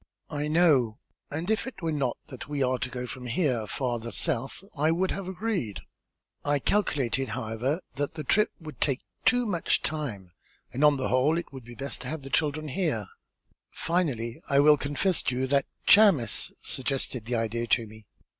[0.31, 0.97] "I know,
[1.29, 4.89] and if it were not that we are to go from here farther south, I
[4.89, 5.81] would have agreed.
[6.43, 10.31] I calculated, however, that the trip would take too much time
[10.73, 13.09] and on the whole it would be best to have the children here.
[13.69, 18.07] Finally, I will confess to you that Chamis suggested the idea to me.